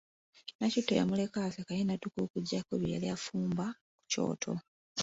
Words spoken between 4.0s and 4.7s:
kyoto.